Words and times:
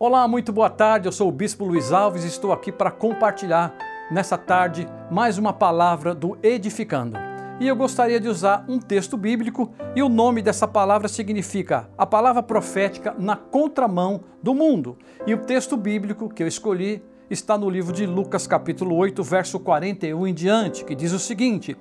Olá, 0.00 0.28
muito 0.28 0.52
boa 0.52 0.70
tarde. 0.70 1.08
Eu 1.08 1.12
sou 1.12 1.28
o 1.28 1.32
Bispo 1.32 1.64
Luiz 1.64 1.90
Alves 1.90 2.22
e 2.22 2.28
estou 2.28 2.52
aqui 2.52 2.70
para 2.70 2.88
compartilhar 2.88 3.76
nessa 4.08 4.38
tarde 4.38 4.86
mais 5.10 5.38
uma 5.38 5.52
palavra 5.52 6.14
do 6.14 6.38
Edificando. 6.40 7.18
E 7.58 7.66
eu 7.66 7.74
gostaria 7.74 8.20
de 8.20 8.28
usar 8.28 8.64
um 8.68 8.78
texto 8.78 9.16
bíblico 9.16 9.72
e 9.96 10.02
o 10.02 10.08
nome 10.08 10.40
dessa 10.40 10.68
palavra 10.68 11.08
significa 11.08 11.90
a 11.98 12.06
palavra 12.06 12.44
profética 12.44 13.12
na 13.18 13.34
contramão 13.34 14.20
do 14.40 14.54
mundo. 14.54 14.96
E 15.26 15.34
o 15.34 15.38
texto 15.38 15.76
bíblico 15.76 16.28
que 16.28 16.44
eu 16.44 16.46
escolhi 16.46 17.02
está 17.28 17.58
no 17.58 17.68
livro 17.68 17.92
de 17.92 18.06
Lucas, 18.06 18.46
capítulo 18.46 18.94
8, 18.94 19.20
verso 19.24 19.58
41 19.58 20.28
em 20.28 20.32
diante, 20.32 20.84
que 20.84 20.94
diz 20.94 21.10
o 21.10 21.18
seguinte: 21.18 21.76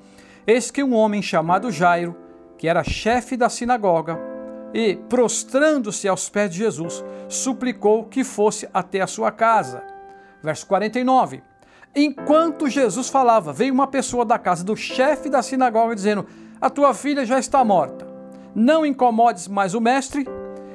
Eis 0.47 0.71
que 0.71 0.83
um 0.83 0.95
homem 0.95 1.21
chamado 1.21 1.69
Jairo, 1.69 2.15
que 2.57 2.67
era 2.67 2.83
chefe 2.83 3.37
da 3.37 3.47
sinagoga, 3.47 4.19
e, 4.73 4.95
prostrando-se 5.09 6.07
aos 6.07 6.29
pés 6.29 6.51
de 6.51 6.57
Jesus, 6.57 7.03
suplicou 7.27 8.05
que 8.05 8.23
fosse 8.23 8.67
até 8.73 9.01
a 9.01 9.07
sua 9.07 9.31
casa. 9.31 9.83
Verso 10.41 10.67
49. 10.67 11.41
Enquanto 11.95 12.69
Jesus 12.69 13.09
falava, 13.09 13.51
veio 13.51 13.73
uma 13.73 13.87
pessoa 13.87 14.23
da 14.23 14.37
casa 14.37 14.63
do 14.63 14.75
chefe 14.75 15.29
da 15.29 15.41
sinagoga 15.41 15.95
dizendo: 15.95 16.25
A 16.61 16.69
tua 16.69 16.93
filha 16.93 17.25
já 17.25 17.39
está 17.39 17.63
morta. 17.63 18.07
Não 18.53 18.85
incomodes 18.85 19.47
mais 19.47 19.73
o 19.73 19.81
mestre. 19.81 20.27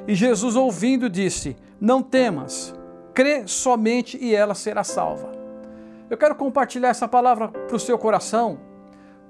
E 0.07 0.15
Jesus, 0.15 0.57
ouvindo, 0.57 1.09
disse: 1.09 1.57
Não 1.81 2.03
temas, 2.03 2.75
crê 3.15 3.47
somente 3.47 4.19
e 4.21 4.35
ela 4.35 4.55
será 4.55 4.83
salva. 4.83 5.31
Eu 6.11 6.17
quero 6.17 6.35
compartilhar 6.35 6.89
essa 6.89 7.07
palavra 7.07 7.49
para 7.49 7.77
o 7.77 7.81
seu 7.81 7.97
coração, 7.97 8.59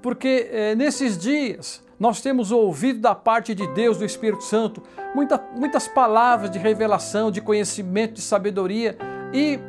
porque 0.01 0.49
eh, 0.51 0.75
nesses 0.75 1.17
dias 1.17 1.82
nós 1.99 2.21
temos 2.21 2.51
ouvido 2.51 2.99
da 2.99 3.15
parte 3.15 3.53
de 3.53 3.67
Deus, 3.67 3.97
do 3.97 4.05
Espírito 4.05 4.43
Santo, 4.43 4.81
muita, 5.13 5.41
muitas 5.55 5.87
palavras 5.87 6.49
de 6.49 6.59
revelação, 6.59 7.31
de 7.31 7.41
conhecimento, 7.41 8.15
de 8.15 8.21
sabedoria 8.21 8.97
e 9.33 9.59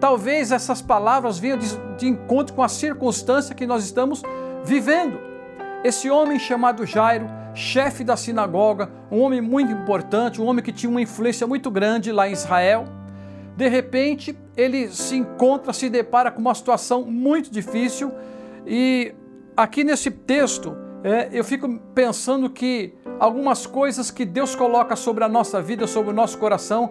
talvez 0.00 0.52
essas 0.52 0.82
palavras 0.82 1.38
venham 1.38 1.58
de, 1.58 1.68
de 1.96 2.08
encontro 2.08 2.54
com 2.54 2.62
a 2.62 2.68
circunstância 2.68 3.54
que 3.54 3.66
nós 3.66 3.84
estamos 3.84 4.22
vivendo. 4.64 5.18
Esse 5.84 6.10
homem 6.10 6.38
chamado 6.38 6.84
Jairo, 6.84 7.28
chefe 7.54 8.04
da 8.04 8.16
sinagoga, 8.16 8.90
um 9.10 9.20
homem 9.20 9.40
muito 9.40 9.72
importante, 9.72 10.40
um 10.40 10.46
homem 10.46 10.62
que 10.62 10.72
tinha 10.72 10.90
uma 10.90 11.00
influência 11.00 11.46
muito 11.46 11.70
grande 11.70 12.12
lá 12.12 12.28
em 12.28 12.32
Israel, 12.32 12.84
de 13.56 13.68
repente 13.68 14.38
ele 14.56 14.88
se 14.88 15.16
encontra, 15.16 15.72
se 15.72 15.88
depara 15.88 16.30
com 16.30 16.40
uma 16.40 16.54
situação 16.54 17.04
muito 17.04 17.50
difícil 17.50 18.12
e 18.66 19.12
aqui 19.56 19.82
nesse 19.82 20.10
texto 20.10 20.76
é, 21.04 21.28
eu 21.32 21.44
fico 21.44 21.78
pensando 21.94 22.50
que 22.50 22.94
algumas 23.20 23.66
coisas 23.66 24.10
que 24.10 24.24
Deus 24.24 24.54
coloca 24.54 24.96
sobre 24.96 25.24
a 25.24 25.28
nossa 25.28 25.62
vida, 25.62 25.86
sobre 25.86 26.10
o 26.10 26.14
nosso 26.14 26.38
coração, 26.38 26.90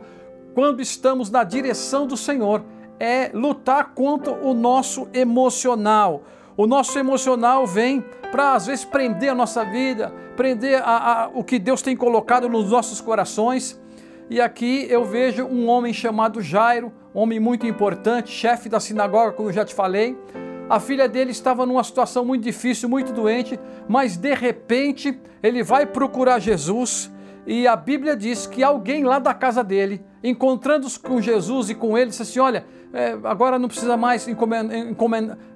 quando 0.54 0.82
estamos 0.82 1.30
na 1.30 1.44
direção 1.44 2.08
do 2.08 2.16
Senhor, 2.16 2.64
é 3.00 3.30
lutar 3.34 3.94
contra 3.94 4.34
o 4.34 4.54
nosso 4.54 5.08
emocional. 5.14 6.24
O 6.56 6.66
nosso 6.66 6.98
emocional 6.98 7.68
vem 7.68 8.04
para, 8.32 8.54
às 8.54 8.66
vezes, 8.66 8.84
prender 8.84 9.30
a 9.30 9.36
nossa 9.36 9.64
vida, 9.64 10.12
prender 10.36 10.82
a, 10.84 11.24
a, 11.24 11.28
o 11.28 11.44
que 11.44 11.60
Deus 11.60 11.82
tem 11.82 11.96
colocado 11.96 12.50
nos 12.50 12.72
nossos 12.72 13.00
corações. 13.00 13.80
E 14.30 14.42
aqui 14.42 14.88
eu 14.90 15.06
vejo 15.06 15.46
um 15.46 15.68
homem 15.68 15.94
chamado 15.94 16.42
Jairo, 16.42 16.92
homem 17.14 17.40
muito 17.40 17.68
importante, 17.68 18.32
chefe 18.32 18.68
da 18.68 18.80
sinagoga, 18.80 19.34
como 19.34 19.50
eu 19.50 19.54
já 19.54 19.64
te 19.64 19.74
falei 19.74 20.18
a 20.70 20.80
filha 20.80 21.08
dele 21.08 21.32
estava 21.32 21.66
numa 21.66 21.84
situação 21.84 22.26
muito 22.26 22.44
difícil, 22.44 22.90
muito 22.90 23.14
doente, 23.14 23.60
mas 23.88 24.18
de 24.18 24.34
repente 24.34 25.20
ele 25.42 25.64
vai 25.64 25.86
procurar 25.86 26.40
Jesus 26.40 27.12
e 27.48 27.66
a 27.66 27.78
Bíblia 27.78 28.14
diz 28.14 28.46
que 28.46 28.62
alguém 28.62 29.06
lá 29.06 29.20
da 29.20 29.34
casa 29.34 29.64
dele, 29.64 30.04
encontrando-se 30.22 31.00
com 31.00 31.22
Jesus 31.22 31.70
e 31.70 31.76
com 31.76 31.98
ele, 31.98 32.10
disse 32.10 32.22
assim: 32.22 32.40
Olha, 32.42 32.66
é, 32.92 33.18
agora 33.24 33.58
não 33.58 33.70
precisa 33.70 33.96
mais 33.96 34.28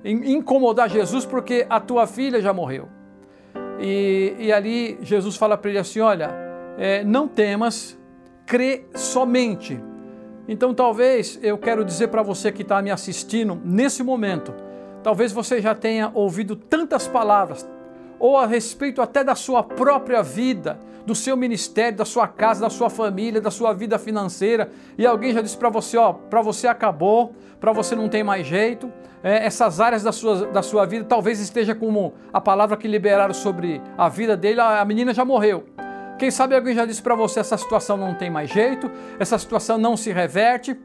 incomodar 0.02 0.90
Jesus 0.90 1.26
porque 1.26 1.66
a 1.70 1.82
tua 1.82 2.08
filha 2.08 2.42
já 2.42 2.54
morreu. 2.54 2.88
E, 3.78 4.36
e 4.40 4.54
ali 4.54 4.98
Jesus 5.02 5.36
fala 5.36 5.58
para 5.58 5.70
ele 5.70 5.80
assim: 5.80 6.00
Olha, 6.00 6.32
é, 6.78 7.04
não 7.04 7.28
temas, 7.28 8.00
crê 8.46 8.86
somente. 8.96 9.78
Então 10.48 10.74
talvez 10.74 11.38
eu 11.44 11.58
quero 11.58 11.84
dizer 11.84 12.08
para 12.08 12.24
você 12.24 12.54
que 12.54 12.62
está 12.62 12.82
me 12.82 12.90
assistindo 12.90 13.60
nesse 13.66 14.02
momento, 14.02 14.54
Talvez 15.04 15.32
você 15.32 15.62
já 15.62 15.74
tenha 15.74 16.12
ouvido 16.14 16.56
tantas 16.56 17.08
palavras, 17.08 17.68
ou 18.20 18.38
a 18.38 18.46
respeito 18.46 19.02
até 19.02 19.24
da 19.24 19.34
sua 19.34 19.64
própria 19.64 20.22
vida, 20.22 20.80
do 21.06 21.16
seu 21.16 21.36
ministério, 21.36 21.98
da 21.98 22.06
sua 22.06 22.28
casa, 22.28 22.62
da 22.62 22.70
sua 22.70 22.90
família, 22.90 23.42
da 23.42 23.50
sua 23.50 23.74
vida 23.74 23.98
financeira, 23.98 24.70
e 24.98 25.06
alguém 25.06 25.34
já 25.34 25.42
disse 25.42 25.58
para 25.58 25.70
você: 25.70 25.98
ó, 25.98 26.14
para 26.14 26.42
você 26.42 26.68
acabou, 26.68 27.34
para 27.60 27.72
você 27.72 27.96
não 27.96 28.08
tem 28.08 28.24
mais 28.24 28.46
jeito. 28.46 28.92
É, 29.24 29.46
essas 29.46 29.80
áreas 29.80 30.04
da 30.04 30.12
sua, 30.12 30.48
da 30.48 30.64
sua 30.64 30.86
vida 30.86 31.06
talvez 31.06 31.40
esteja 31.40 31.76
como 31.76 32.14
a 32.34 32.42
palavra 32.42 32.76
que 32.76 32.88
liberaram 32.88 33.34
sobre 33.34 33.82
a 33.98 34.10
vida 34.10 34.36
dele, 34.36 34.60
a 34.60 34.84
menina 34.86 35.14
já 35.14 35.24
morreu. 35.24 35.66
Quem 36.18 36.30
sabe 36.30 36.56
alguém 36.56 36.76
já 36.76 36.86
disse 36.86 37.02
para 37.02 37.16
você: 37.16 37.40
essa 37.40 37.58
situação 37.58 37.98
não 37.98 38.14
tem 38.14 38.30
mais 38.30 38.50
jeito, 38.52 38.90
essa 39.20 39.38
situação 39.38 39.78
não 39.78 39.98
se 39.98 40.12
reverte. 40.12 40.80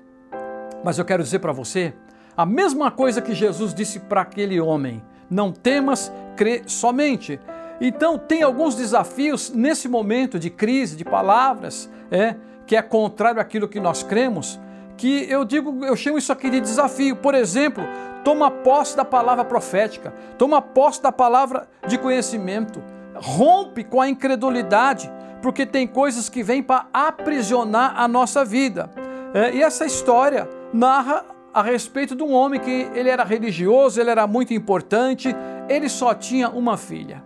Mas 0.83 0.99
eu 0.99 1.05
quero 1.05 1.23
dizer 1.23 1.41
para 1.41 1.53
você 1.53 1.93
a 2.37 2.45
mesma 2.45 2.91
coisa 2.91 3.23
que 3.23 3.35
Jesus 3.35 3.73
disse 3.73 4.01
para 4.01 4.21
aquele 4.21 4.61
homem: 4.61 5.03
não 5.31 5.51
temas, 5.51 6.13
crê 6.37 6.63
somente. 6.67 7.41
Então, 7.81 8.19
tem 8.19 8.43
alguns 8.43 8.75
desafios 8.75 9.51
nesse 9.51 9.89
momento 9.89 10.39
de 10.39 10.51
crise, 10.51 10.97
de 10.97 11.05
palavras, 11.05 11.91
é, 12.11 12.37
que 12.67 12.77
é 12.77 12.83
contrário 12.83 13.41
àquilo 13.41 13.69
que 13.69 13.79
nós 13.79 14.03
cremos, 14.03 14.59
que 14.97 15.27
eu 15.31 15.45
digo, 15.45 15.85
eu 15.85 15.95
chamo 15.95 16.19
isso 16.19 16.33
aqui 16.33 16.49
de 16.49 16.61
desafio. 16.61 17.17
Por 17.17 17.35
exemplo, 17.35 17.85
toma 18.25 18.51
posse 18.51 18.97
da 18.97 19.05
palavra 19.05 19.45
profética, 19.45 20.13
toma 20.39 20.61
posse 20.61 21.03
da 21.03 21.13
palavra 21.13 21.69
de 21.87 21.99
conhecimento, 21.99 22.83
rompe 23.15 23.85
com 23.85 24.01
a 24.01 24.09
incredulidade, 24.09 25.11
porque 25.43 25.67
tem 25.67 25.87
coisas 25.87 26.29
que 26.29 26.43
vêm 26.43 26.63
para 26.63 26.87
aprisionar 26.93 27.95
a 27.97 28.09
nossa 28.09 28.45
vida. 28.45 28.91
É, 29.35 29.55
e 29.55 29.63
essa 29.63 29.85
história 29.85 30.49
narra 30.73 31.36
a 31.57 31.63
respeito 31.63 32.15
de 32.15 32.23
um 32.23 32.35
homem 32.35 32.61
que 32.61 32.87
ele 32.95 33.09
era 33.09 33.25
religioso, 33.25 33.99
ele 33.99 34.11
era 34.11 34.27
muito 34.27 34.53
importante, 34.53 35.35
ele 35.71 35.89
só 35.89 36.13
tinha 36.13 36.51
uma 36.51 36.77
filha. 36.77 37.25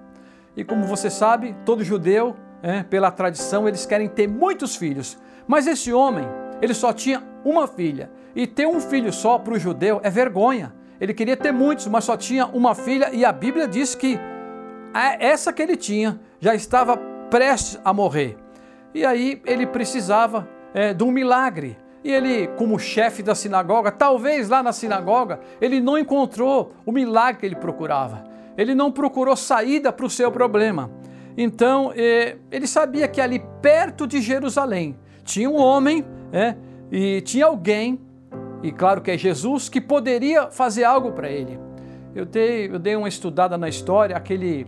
E 0.56 0.62
como 0.62 0.84
você 0.84 1.10
sabe, 1.10 1.56
todo 1.64 1.82
judeu, 1.82 2.36
é, 2.62 2.84
pela 2.84 3.10
tradição, 3.10 3.66
eles 3.66 3.84
querem 3.84 4.08
ter 4.08 4.28
muitos 4.28 4.76
filhos. 4.76 5.18
Mas 5.48 5.66
esse 5.66 5.92
homem, 5.92 6.28
ele 6.62 6.72
só 6.74 6.92
tinha 6.92 7.24
uma 7.44 7.66
filha. 7.66 8.08
E 8.32 8.46
ter 8.46 8.68
um 8.68 8.80
filho 8.80 9.12
só 9.12 9.36
para 9.36 9.54
o 9.54 9.58
judeu 9.58 10.00
é 10.00 10.08
vergonha. 10.08 10.72
Ele 11.00 11.12
queria 11.12 11.36
ter 11.36 11.50
muitos, 11.50 11.88
mas 11.88 12.04
só 12.04 12.16
tinha 12.16 12.46
uma 12.46 12.72
filha, 12.72 13.10
e 13.12 13.24
a 13.24 13.32
Bíblia 13.32 13.66
diz 13.66 13.96
que 13.96 14.16
essa 15.18 15.52
que 15.52 15.60
ele 15.60 15.76
tinha 15.76 16.20
já 16.38 16.54
estava 16.54 16.96
prestes 17.28 17.80
a 17.84 17.92
morrer. 17.92 18.36
E 18.94 19.04
aí 19.04 19.42
ele 19.44 19.66
precisava 19.66 20.48
é, 20.72 20.94
de 20.94 21.02
um 21.02 21.10
milagre. 21.10 21.76
E 22.02 22.10
ele, 22.10 22.46
como 22.56 22.78
chefe 22.78 23.22
da 23.22 23.34
sinagoga, 23.34 23.92
talvez 23.92 24.48
lá 24.48 24.62
na 24.62 24.72
sinagoga, 24.72 25.40
ele 25.60 25.80
não 25.80 25.98
encontrou 25.98 26.72
o 26.86 26.92
milagre 26.92 27.40
que 27.40 27.46
ele 27.46 27.56
procurava. 27.56 28.24
Ele 28.56 28.74
não 28.74 28.90
procurou 28.90 29.36
saída 29.36 29.92
para 29.92 30.06
o 30.06 30.10
seu 30.10 30.32
problema. 30.32 30.90
Então, 31.36 31.92
ele 32.50 32.66
sabia 32.66 33.06
que 33.06 33.20
ali 33.20 33.42
perto 33.60 34.06
de 34.06 34.20
Jerusalém 34.20 34.98
tinha 35.24 35.48
um 35.48 35.56
homem 35.56 36.04
é, 36.32 36.56
e 36.90 37.20
tinha 37.20 37.46
alguém, 37.46 38.00
e 38.62 38.72
claro 38.72 39.00
que 39.00 39.10
é 39.10 39.18
Jesus, 39.18 39.68
que 39.68 39.80
poderia 39.80 40.50
fazer 40.50 40.84
algo 40.84 41.12
para 41.12 41.28
ele. 41.30 41.58
Eu 42.14 42.24
dei, 42.24 42.68
eu 42.68 42.78
dei 42.78 42.96
uma 42.96 43.08
estudada 43.08 43.56
na 43.56 43.68
história, 43.68 44.16
aquele, 44.16 44.66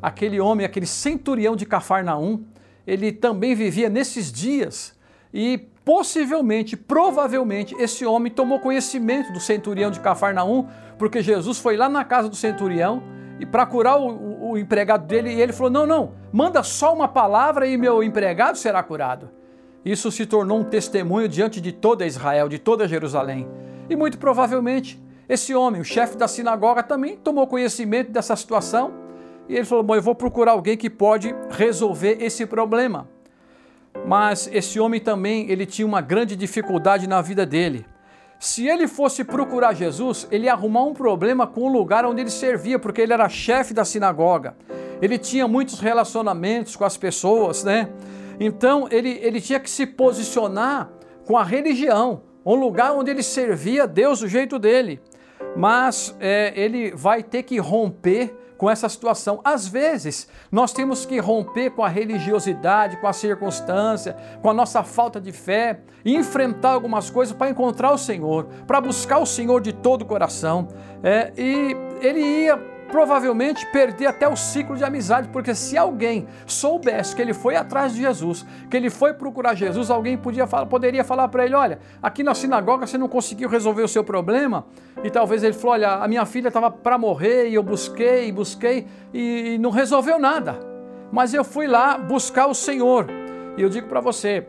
aquele 0.00 0.40
homem, 0.40 0.64
aquele 0.64 0.86
centurião 0.86 1.56
de 1.56 1.66
Cafarnaum, 1.66 2.44
ele 2.86 3.10
também 3.10 3.54
vivia 3.54 3.88
nesses 3.88 4.30
dias 4.30 4.96
e 5.32 5.68
Possivelmente, 5.84 6.76
provavelmente, 6.76 7.74
esse 7.78 8.06
homem 8.06 8.32
tomou 8.32 8.58
conhecimento 8.58 9.30
do 9.32 9.38
centurião 9.38 9.90
de 9.90 10.00
Cafarnaum, 10.00 10.66
porque 10.98 11.22
Jesus 11.22 11.58
foi 11.58 11.76
lá 11.76 11.88
na 11.88 12.04
casa 12.04 12.28
do 12.28 12.36
centurião 12.36 13.02
e 13.38 13.44
para 13.44 13.66
curar 13.66 13.98
o, 13.98 14.08
o, 14.08 14.50
o, 14.52 14.58
empregado 14.58 15.06
dele, 15.06 15.34
e 15.34 15.40
ele 15.40 15.52
falou: 15.52 15.70
Não, 15.70 15.86
não, 15.86 16.12
manda 16.32 16.62
só 16.62 16.94
uma 16.94 17.06
palavra 17.06 17.66
e 17.66 17.76
meu 17.76 18.02
empregado 18.02 18.56
será 18.56 18.82
curado. 18.82 19.28
Isso 19.84 20.10
se 20.10 20.24
tornou 20.24 20.60
um 20.60 20.64
testemunho 20.64 21.28
diante 21.28 21.60
de 21.60 21.70
toda 21.70 22.06
Israel, 22.06 22.48
de 22.48 22.58
toda 22.58 22.88
Jerusalém. 22.88 23.46
E 23.90 23.94
muito 23.94 24.16
provavelmente, 24.16 25.02
esse 25.28 25.54
homem, 25.54 25.82
o 25.82 25.84
chefe 25.84 26.16
da 26.16 26.26
sinagoga, 26.26 26.82
também 26.82 27.16
tomou 27.16 27.46
conhecimento 27.46 28.10
dessa 28.10 28.34
situação 28.34 28.94
e 29.46 29.54
ele 29.54 29.66
falou: 29.66 29.84
Bom, 29.84 29.94
eu 29.94 30.02
vou 30.02 30.14
procurar 30.14 30.52
alguém 30.52 30.78
que 30.78 30.88
pode 30.88 31.34
resolver 31.50 32.16
esse 32.22 32.46
problema. 32.46 33.12
Mas 34.06 34.48
esse 34.52 34.80
homem 34.80 35.00
também, 35.00 35.50
ele 35.50 35.66
tinha 35.66 35.86
uma 35.86 36.00
grande 36.00 36.36
dificuldade 36.36 37.06
na 37.06 37.20
vida 37.22 37.44
dele. 37.44 37.86
Se 38.38 38.68
ele 38.68 38.86
fosse 38.86 39.24
procurar 39.24 39.74
Jesus, 39.74 40.28
ele 40.30 40.44
ia 40.44 40.52
arrumar 40.52 40.84
um 40.84 40.92
problema 40.92 41.46
com 41.46 41.62
o 41.62 41.72
lugar 41.72 42.04
onde 42.04 42.20
ele 42.20 42.30
servia, 42.30 42.78
porque 42.78 43.00
ele 43.00 43.12
era 43.12 43.28
chefe 43.28 43.72
da 43.72 43.84
sinagoga. 43.84 44.56
Ele 45.00 45.16
tinha 45.16 45.48
muitos 45.48 45.80
relacionamentos 45.80 46.76
com 46.76 46.84
as 46.84 46.96
pessoas, 46.96 47.64
né? 47.64 47.88
Então 48.38 48.88
ele, 48.90 49.18
ele 49.22 49.40
tinha 49.40 49.60
que 49.60 49.70
se 49.70 49.86
posicionar 49.86 50.90
com 51.24 51.38
a 51.38 51.44
religião, 51.44 52.22
um 52.44 52.54
lugar 52.54 52.92
onde 52.92 53.10
ele 53.10 53.22
servia 53.22 53.86
Deus 53.86 54.20
do 54.20 54.28
jeito 54.28 54.58
dele. 54.58 55.00
Mas 55.56 56.14
é, 56.20 56.52
ele 56.54 56.90
vai 56.94 57.22
ter 57.22 57.44
que 57.44 57.58
romper 57.58 58.34
com 58.64 58.70
essa 58.70 58.88
situação. 58.88 59.42
Às 59.44 59.68
vezes, 59.68 60.26
nós 60.50 60.72
temos 60.72 61.04
que 61.04 61.18
romper 61.18 61.68
com 61.72 61.84
a 61.84 61.88
religiosidade, 61.88 62.96
com 62.96 63.06
a 63.06 63.12
circunstância, 63.12 64.16
com 64.40 64.48
a 64.48 64.54
nossa 64.54 64.82
falta 64.82 65.20
de 65.20 65.32
fé 65.32 65.80
e 66.02 66.16
enfrentar 66.16 66.70
algumas 66.70 67.10
coisas 67.10 67.36
para 67.36 67.50
encontrar 67.50 67.92
o 67.92 67.98
Senhor, 67.98 68.46
para 68.66 68.80
buscar 68.80 69.18
o 69.18 69.26
Senhor 69.26 69.60
de 69.60 69.70
todo 69.70 70.00
o 70.00 70.06
coração. 70.06 70.68
É, 71.02 71.30
e 71.36 71.76
ele 72.00 72.20
ia 72.20 72.56
provavelmente 72.94 73.66
perder 73.72 74.06
até 74.06 74.28
o 74.28 74.36
ciclo 74.36 74.76
de 74.76 74.84
amizade, 74.84 75.26
porque 75.32 75.52
se 75.52 75.76
alguém 75.76 76.28
soubesse 76.46 77.16
que 77.16 77.20
ele 77.20 77.34
foi 77.34 77.56
atrás 77.56 77.92
de 77.92 78.02
Jesus, 78.02 78.46
que 78.70 78.76
ele 78.76 78.88
foi 78.88 79.12
procurar 79.12 79.56
Jesus, 79.56 79.90
alguém 79.90 80.16
podia 80.16 80.46
falar, 80.46 80.66
poderia 80.66 81.02
falar 81.02 81.26
para 81.26 81.44
ele: 81.44 81.56
olha, 81.56 81.80
aqui 82.00 82.22
na 82.22 82.36
sinagoga 82.36 82.86
você 82.86 82.96
não 82.96 83.08
conseguiu 83.08 83.48
resolver 83.48 83.82
o 83.82 83.88
seu 83.88 84.04
problema, 84.04 84.64
e 85.02 85.10
talvez 85.10 85.42
ele 85.42 85.54
falou: 85.54 85.72
olha, 85.72 85.94
a 85.94 86.06
minha 86.06 86.24
filha 86.24 86.46
estava 86.46 86.70
para 86.70 86.96
morrer 86.96 87.48
e 87.48 87.54
eu 87.54 87.64
busquei, 87.64 88.30
busquei 88.30 88.86
e 89.12 89.58
não 89.58 89.70
resolveu 89.70 90.16
nada. 90.16 90.60
Mas 91.10 91.34
eu 91.34 91.42
fui 91.42 91.66
lá 91.66 91.98
buscar 91.98 92.46
o 92.46 92.54
Senhor. 92.54 93.08
E 93.56 93.62
eu 93.62 93.68
digo 93.68 93.88
para 93.88 94.00
você, 94.00 94.46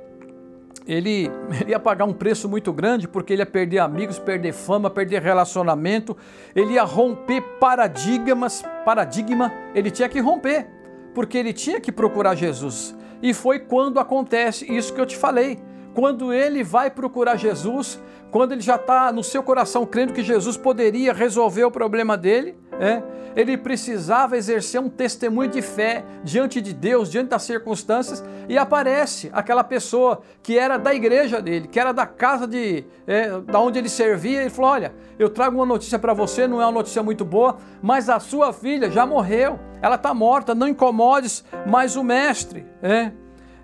ele, 0.88 1.30
ele, 1.62 1.72
ia 1.72 1.80
pagar 1.80 2.06
um 2.06 2.14
preço 2.14 2.48
muito 2.48 2.72
grande 2.72 3.08
porque 3.08 3.34
ele 3.34 3.42
ia 3.42 3.46
perder 3.46 3.80
amigos, 3.80 4.20
perder 4.20 4.54
fama, 4.54 4.90
perder 4.90 5.22
relacionamento, 5.22 6.16
ele 6.56 6.74
ia 6.74 6.84
romper 6.84 7.42
paradigmas, 7.60 8.64
paradigma, 8.84 9.52
ele 9.74 9.92
tinha 9.92 10.10
que 10.10 10.20
romper, 10.20 10.68
porque 11.14 11.38
ele 11.38 11.54
tinha 11.54 11.80
que 11.80 11.92
procurar 11.92 12.36
Jesus. 12.36 12.96
E 13.22 13.34
foi 13.34 13.60
quando 13.60 14.00
acontece 14.00 14.72
isso 14.72 14.94
que 14.94 15.02
eu 15.02 15.06
te 15.06 15.18
falei. 15.18 15.60
Quando 15.96 16.34
ele 16.34 16.62
vai 16.62 16.92
procurar 16.92 17.38
Jesus, 17.38 17.98
quando 18.30 18.52
ele 18.52 18.60
já 18.60 18.76
está 18.76 19.14
no 19.14 19.24
seu 19.24 19.42
coração 19.42 19.86
crendo 19.86 20.12
que 20.12 20.22
Jesus 20.22 20.58
poderia 20.58 21.14
resolver 21.14 21.64
o 21.64 21.72
problema 21.72 22.18
dele, 22.18 22.54
é, 22.78 23.02
ele 23.34 23.58
precisava 23.58 24.36
exercer 24.36 24.82
um 24.82 24.90
testemunho 24.90 25.50
de 25.50 25.62
fé 25.62 26.04
diante 26.22 26.60
de 26.60 26.74
Deus, 26.74 27.10
diante 27.10 27.30
das 27.30 27.44
circunstâncias, 27.44 28.22
e 28.50 28.58
aparece 28.58 29.30
aquela 29.32 29.64
pessoa 29.64 30.22
que 30.44 30.60
era 30.60 30.78
da 30.78 30.94
igreja 30.94 31.42
dele, 31.42 31.70
que 31.70 31.80
era 31.80 31.94
da 31.94 32.06
casa 32.06 32.46
de, 32.46 32.84
é, 33.08 33.40
da 33.40 33.62
onde 33.62 33.80
ele 33.80 33.88
servia, 33.88 34.44
e 34.44 34.50
falou: 34.50 34.72
Olha, 34.72 34.94
eu 35.18 35.30
trago 35.30 35.56
uma 35.56 35.66
notícia 35.66 35.98
para 35.98 36.14
você, 36.14 36.46
não 36.46 36.62
é 36.62 36.66
uma 36.66 36.74
notícia 36.74 37.02
muito 37.02 37.24
boa, 37.24 37.56
mas 37.82 38.10
a 38.10 38.20
sua 38.20 38.52
filha 38.52 38.92
já 38.92 39.06
morreu, 39.06 39.58
ela 39.82 39.96
está 39.96 40.14
morta, 40.14 40.54
não 40.54 40.68
incomodes 40.68 41.46
mais 41.66 41.96
o 41.96 42.04
mestre. 42.04 42.66
É. 42.84 43.14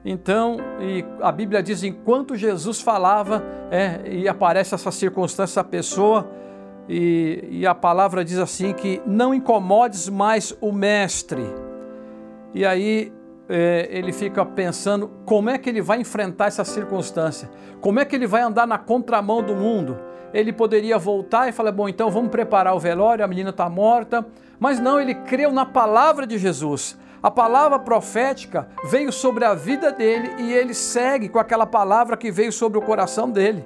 Então, 0.04 0.58
a 1.22 1.32
Bíblia 1.32 1.62
diz: 1.62 1.84
enquanto 1.84 2.36
Jesus 2.36 2.82
falava, 2.82 3.44
é, 3.70 4.02
e 4.10 4.28
aparece 4.28 4.74
essa 4.74 4.92
circunstância, 4.92 5.60
essa 5.60 5.64
pessoa 5.64 6.30
e, 6.90 7.48
e 7.50 7.68
a 7.68 7.76
palavra 7.76 8.26
diz 8.26 8.38
assim 8.38 8.74
que 8.74 9.02
não 9.06 9.34
incomodes 9.34 10.10
mais 10.10 10.56
o 10.60 10.72
mestre. 10.72 11.46
E 12.54 12.66
aí 12.66 13.14
é, 13.48 13.88
ele 13.90 14.12
fica 14.12 14.44
pensando 14.46 15.10
como 15.26 15.50
é 15.50 15.58
que 15.58 15.70
ele 15.70 15.82
vai 15.82 16.02
enfrentar 16.02 16.48
essa 16.48 16.66
circunstância, 16.66 17.50
como 17.80 18.00
é 18.00 18.06
que 18.06 18.16
ele 18.16 18.28
vai 18.28 18.42
andar 18.42 18.68
na 18.68 18.78
contramão 18.78 19.42
do 19.42 19.56
mundo. 19.56 19.98
Ele 20.34 20.52
poderia 20.52 20.98
voltar 20.98 21.48
e 21.48 21.52
falar: 21.52 21.72
bom, 21.72 21.88
então 21.88 22.10
vamos 22.10 22.32
preparar 22.32 22.76
o 22.76 22.80
velório, 22.80 23.24
a 23.24 23.28
menina 23.28 23.52
está 23.52 23.70
morta. 23.70 24.26
Mas 24.60 24.80
não, 24.80 25.00
ele 25.00 25.16
creu 25.16 25.52
na 25.52 25.66
palavra 25.66 26.28
de 26.28 26.38
Jesus. 26.38 26.98
A 27.24 27.30
palavra 27.30 27.78
profética 27.78 28.68
veio 28.86 29.12
sobre 29.12 29.46
a 29.46 29.54
vida 29.54 29.92
dele 29.92 30.34
e 30.40 30.54
ele 30.54 30.74
segue 30.74 31.30
com 31.30 31.38
aquela 31.38 31.68
palavra 31.68 32.18
que 32.18 32.32
veio 32.32 32.52
sobre 32.52 32.80
o 32.80 32.82
coração 32.82 33.30
dele. 33.30 33.64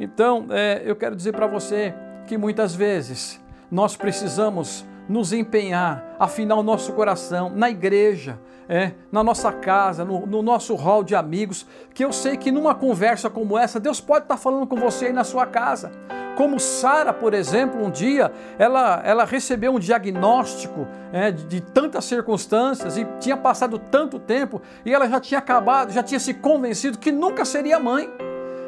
Então, 0.00 0.46
é, 0.50 0.82
eu 0.84 0.96
quero 0.96 1.14
dizer 1.14 1.32
para 1.32 1.46
você 1.46 1.94
que 2.26 2.38
muitas 2.38 2.74
vezes 2.74 3.40
nós 3.70 3.94
precisamos 3.94 4.86
nos 5.06 5.34
empenhar, 5.34 6.16
afinar 6.18 6.56
o 6.56 6.62
nosso 6.62 6.94
coração 6.94 7.50
na 7.50 7.68
igreja, 7.68 8.40
é, 8.66 8.92
na 9.12 9.22
nossa 9.22 9.52
casa, 9.52 10.02
no, 10.02 10.24
no, 10.24 10.42
nosso 10.42 10.74
hall 10.74 11.04
de 11.04 11.14
amigos, 11.14 11.66
que 11.92 12.02
eu 12.02 12.10
sei 12.10 12.38
que 12.38 12.50
numa 12.50 12.74
conversa 12.74 13.28
como 13.28 13.58
essa, 13.58 13.78
Deus 13.78 14.00
pode 14.00 14.24
estar 14.24 14.38
falando 14.38 14.66
com 14.66 14.76
você 14.76 15.06
aí 15.06 15.12
na 15.12 15.24
sua 15.24 15.44
casa. 15.46 15.92
Como 16.36 16.58
Sara, 16.58 17.12
por 17.12 17.32
exemplo, 17.32 17.84
um 17.84 17.90
dia 17.90 18.32
ela, 18.58 19.00
ela 19.04 19.24
recebeu 19.24 19.72
um 19.72 19.78
diagnóstico 19.78 20.86
é, 21.12 21.30
de, 21.30 21.44
de 21.44 21.60
tantas 21.60 22.04
circunstâncias 22.04 22.96
e 22.96 23.06
tinha 23.20 23.36
passado 23.36 23.78
tanto 23.78 24.18
tempo 24.18 24.60
e 24.84 24.92
ela 24.92 25.08
já 25.08 25.20
tinha 25.20 25.38
acabado, 25.38 25.92
já 25.92 26.02
tinha 26.02 26.18
se 26.18 26.34
convencido 26.34 26.98
que 26.98 27.12
nunca 27.12 27.44
seria 27.44 27.78
mãe. 27.78 28.10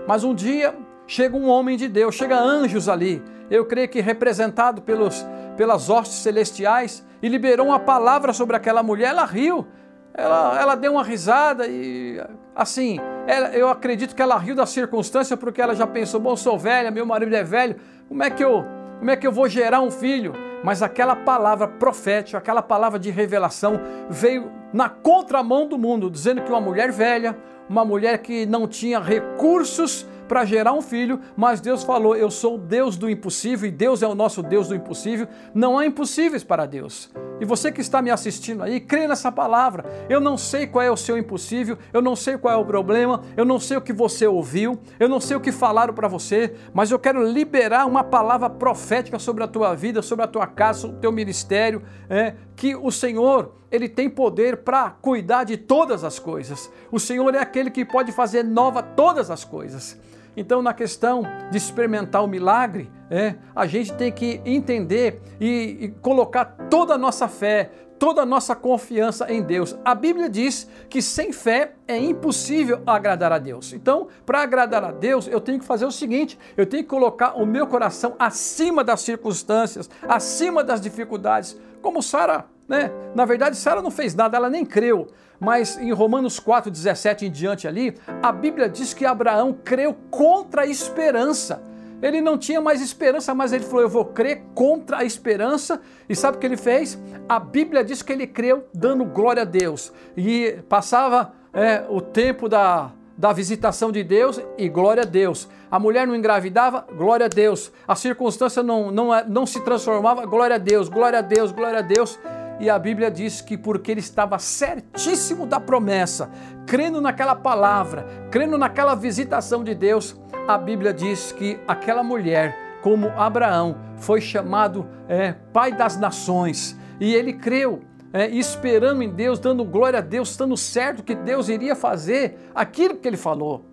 Mas 0.07 0.23
um 0.23 0.35
dia 0.35 0.75
chega 1.07 1.37
um 1.37 1.49
homem 1.49 1.77
de 1.77 1.89
Deus, 1.89 2.15
chega 2.15 2.39
anjos 2.39 2.89
ali, 2.89 3.23
eu 3.51 3.65
creio 3.65 3.89
que 3.89 4.01
representado 4.01 4.83
pelos, 4.83 5.27
pelas 5.57 5.89
hostes 5.89 6.19
celestiais, 6.19 7.05
e 7.23 7.29
liberou 7.29 7.69
uma 7.69 7.81
palavra 7.81 8.33
sobre 8.33 8.57
aquela 8.57 8.83
mulher, 8.83 9.09
ela 9.09 9.25
riu, 9.25 9.67
ela, 10.15 10.61
ela 10.61 10.75
deu 10.75 10.93
uma 10.93 11.03
risada 11.03 11.67
e 11.67 12.21
assim, 12.57 12.99
ela, 13.27 13.49
eu 13.51 13.69
acredito 13.69 14.17
que 14.17 14.23
ela 14.23 14.39
riu 14.39 14.55
da 14.55 14.65
circunstância 14.65 15.37
porque 15.37 15.61
ela 15.61 15.75
já 15.75 15.87
pensou, 15.87 16.19
bom, 16.19 16.35
sou 16.35 16.59
velha, 16.59 16.91
meu 16.91 17.05
marido 17.05 17.37
é 17.37 17.45
velho, 17.45 17.77
como 18.09 18.23
é 18.23 18.31
que 18.31 18.43
eu, 18.43 18.65
como 18.99 19.11
é 19.11 19.17
que 19.17 19.27
eu 19.27 19.33
vou 19.33 19.47
gerar 19.47 19.83
um 19.83 19.91
filho? 19.91 20.33
Mas 20.65 20.83
aquela 20.83 21.15
palavra 21.15 21.69
profética, 21.69 22.39
aquela 22.39 22.63
palavra 22.63 22.99
de 22.99 23.11
revelação 23.11 23.79
veio 24.09 24.51
na 24.73 24.89
contramão 24.89 25.69
do 25.69 25.79
mundo, 25.79 26.11
dizendo 26.11 26.41
que 26.41 26.51
uma 26.51 26.61
mulher 26.61 26.91
velha, 26.91 27.37
uma 27.69 27.85
mulher 27.85 28.19
que 28.19 28.47
não 28.47 28.67
tinha 28.67 28.99
recursos 28.99 30.07
para 30.27 30.45
gerar 30.45 30.73
um 30.73 30.83
filho, 30.83 31.21
mas 31.37 31.61
Deus 31.61 31.83
falou: 31.83 32.17
Eu 32.17 32.31
sou 32.31 32.59
Deus 32.59 32.97
do 32.97 33.09
impossível 33.09 33.69
e 33.69 33.73
Deus 33.73 34.03
é 34.03 34.07
o 34.07 34.15
nosso 34.15 34.43
Deus 34.43 34.69
do 34.69 34.75
impossível. 34.75 35.27
Não 35.55 35.79
há 35.79 35.87
impossíveis 35.87 36.45
para 36.45 36.67
Deus. 36.67 37.11
E 37.41 37.45
você 37.45 37.71
que 37.71 37.81
está 37.81 38.01
me 38.01 38.11
assistindo 38.11 38.63
aí, 38.63 38.81
crê 38.81 39.07
nessa 39.07 39.31
palavra. 39.31 39.85
Eu 40.09 40.21
não 40.21 40.39
sei 40.39 40.67
qual 40.67 40.83
é 40.83 40.91
o 40.91 40.97
seu 40.97 41.19
impossível, 41.19 41.79
eu 41.93 42.01
não 42.01 42.17
sei 42.17 42.39
qual 42.39 42.55
é 42.55 42.57
o 42.57 42.65
problema, 42.65 43.23
eu 43.37 43.45
não 43.45 43.61
sei 43.61 43.77
o 43.77 43.81
que 43.81 43.93
você 43.93 44.27
ouviu, 44.27 44.79
eu 44.99 45.09
não 45.09 45.21
sei 45.21 45.37
o 45.37 45.41
que 45.41 45.53
falaram 45.53 45.93
para 45.93 46.09
você, 46.09 46.55
mas 46.73 46.91
eu 46.91 46.99
quero 46.99 47.23
liberar 47.23 47.87
uma 47.87 48.03
palavra 48.03 48.49
profética 48.49 49.19
sobre 49.19 49.45
a 49.45 49.49
tua 49.49 49.75
vida, 49.75 50.01
sobre 50.01 50.25
a 50.25 50.29
tua 50.29 50.47
casa, 50.47 50.87
o 50.87 50.93
teu 50.95 51.13
ministério, 51.13 51.83
é, 52.09 52.35
que 52.55 52.75
o 52.75 52.91
Senhor, 52.91 53.53
ele 53.71 53.89
tem 53.89 54.09
poder 54.09 54.59
para 54.59 54.91
cuidar 54.91 55.45
de 55.45 55.57
todas 55.57 56.05
as 56.05 56.19
coisas. 56.19 56.71
O 56.91 56.99
Senhor 56.99 57.35
é 57.35 57.39
aquele 57.39 57.71
que 57.71 57.85
pode 57.85 58.13
fazer 58.13 58.43
nova 58.43 58.83
todas 58.83 59.31
as 59.31 59.45
coisas. 59.45 59.99
Então, 60.37 60.61
na 60.61 60.75
questão 60.75 61.23
de 61.51 61.57
experimentar 61.57 62.23
o 62.23 62.27
milagre, 62.27 62.91
é, 63.11 63.37
a 63.55 63.67
gente 63.67 63.93
tem 63.95 64.13
que 64.13 64.41
entender 64.45 65.21
e, 65.41 65.79
e 65.81 65.89
colocar 66.03 66.45
toda 66.69 66.95
a 66.95 66.99
nossa 66.99 67.27
fé, 67.27 67.71
toda 67.99 68.23
a 68.23 68.27
nossa 68.27 68.55
confiança 68.55 69.33
em 69.33 69.43
Deus. 69.43 69.79
A 69.85 69.95
Bíblia 69.95 70.29
diz 70.29 70.69
que 70.91 71.01
sem 71.01 71.33
fé 71.33 71.73
é 71.89 71.97
impossível 71.97 72.83
agradar 72.87 73.33
a 73.33 73.39
Deus. 73.39 73.73
Então, 73.73 74.09
para 74.27 74.43
agradar 74.43 74.85
a 74.85 74.93
Deus, 74.93 75.27
eu 75.27 75.41
tenho 75.41 75.59
que 75.59 75.65
fazer 75.65 75.87
o 75.87 75.91
seguinte: 75.91 76.39
eu 76.57 76.67
tenho 76.67 76.83
que 76.83 76.91
colocar 76.91 77.35
o 77.35 77.47
meu 77.47 77.67
coração 77.67 78.15
acima 78.19 78.85
das 78.85 79.01
circunstâncias, 79.01 79.89
acima 80.07 80.63
das 80.63 80.81
dificuldades, 80.81 81.59
como 81.81 82.03
Sara, 82.03 82.45
né? 82.69 82.91
Na 83.15 83.25
verdade, 83.25 83.57
Sara 83.57 83.81
não 83.81 83.91
fez 83.91 84.15
nada, 84.15 84.37
ela 84.37 84.51
nem 84.51 84.65
creu. 84.65 85.07
Mas 85.39 85.79
em 85.79 85.93
Romanos 85.93 86.39
4, 86.39 86.71
17 86.71 87.27
em 87.27 87.31
diante 87.31 87.69
ali, 87.69 87.95
a 88.23 88.33
Bíblia 88.33 88.69
diz 88.69 88.95
que 88.95 89.05
Abraão 89.05 89.57
creu 89.65 89.95
contra 90.11 90.63
a 90.63 90.67
esperança. 90.67 91.63
Ele 92.03 92.21
não 92.21 92.37
tinha 92.37 92.61
mais 92.61 92.83
esperança, 92.83 93.35
mas 93.35 93.53
ele 93.53 93.65
falou: 93.65 93.83
Eu 93.83 93.89
vou 93.89 94.05
crer 94.05 94.43
contra 94.55 94.99
a 94.99 95.05
esperança. 95.05 95.81
E 96.09 96.15
sabe 96.15 96.37
o 96.37 96.41
que 96.41 96.47
ele 96.47 96.57
fez? 96.57 96.99
A 97.29 97.39
Bíblia 97.41 97.83
diz 97.83 98.03
que 98.03 98.13
ele 98.13 98.27
creu 98.27 98.67
dando 98.73 99.05
glória 99.05 99.43
a 99.43 99.47
Deus. 99.47 99.93
E 100.17 100.59
passava 100.69 101.33
é, 101.53 101.85
o 101.89 102.01
tempo 102.01 102.49
da, 102.49 102.93
da 103.17 103.33
visitação 103.33 103.91
de 103.91 104.05
Deus 104.05 104.41
e 104.59 104.69
glória 104.69 105.03
a 105.03 105.07
Deus. 105.07 105.49
A 105.71 105.79
mulher 105.79 106.07
não 106.07 106.15
engravidava, 106.15 106.87
glória 106.97 107.27
a 107.27 107.29
Deus. 107.29 107.73
A 107.89 107.95
circunstância 107.95 108.63
não, 108.63 108.91
não, 108.91 109.09
não 109.27 109.47
se 109.47 109.61
transformava, 109.61 110.27
glória 110.27 110.57
a 110.57 110.59
Deus, 110.59 110.89
glória 110.89 111.19
a 111.19 111.23
Deus, 111.23 111.51
glória 111.51 111.79
a 111.79 111.83
Deus. 111.83 112.19
E 112.59 112.71
a 112.71 112.79
Bíblia 112.79 113.11
diz 113.11 113.41
que 113.41 113.57
porque 113.57 113.91
ele 113.91 114.01
estava 114.01 114.39
certíssimo 114.39 115.47
da 115.47 115.61
promessa, 115.61 116.31
crendo 116.67 117.01
naquela 117.01 117.35
palavra, 117.35 118.07
crendo 118.31 118.57
naquela 118.57 118.95
visitação 118.95 119.63
de 119.63 119.75
Deus, 119.75 120.19
a 120.49 120.57
Bíblia 120.57 120.93
diz 120.93 121.33
que 121.33 121.59
aquela 121.69 122.03
mulher, 122.03 122.57
como 122.83 123.09
Abraão, 123.11 123.77
foi 123.97 124.21
chamado 124.21 124.89
é, 125.09 125.33
pai 125.53 125.73
das 125.73 125.99
nações. 125.99 126.79
E 126.99 127.15
ele 127.15 127.35
creu, 127.35 127.83
é, 128.13 128.27
esperando 128.29 129.03
em 129.03 129.11
Deus, 129.11 129.39
dando 129.39 129.65
glória 129.65 129.99
a 129.99 130.03
Deus, 130.03 130.31
estando 130.31 130.57
certo 130.57 131.03
que 131.03 131.15
Deus 131.15 131.51
iria 131.51 131.77
fazer 131.77 132.39
aquilo 132.55 132.97
que 132.97 133.07
ele 133.07 133.19
falou. 133.19 133.67